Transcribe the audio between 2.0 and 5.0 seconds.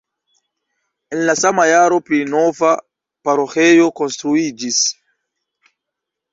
pli nova paroĥejo konstruiĝis.